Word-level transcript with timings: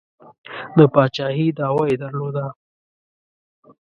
د 0.77 0.79
پاچهي 0.93 1.47
دعوه 1.57 1.83
یې 1.89 1.95
درلوده. 2.03 2.45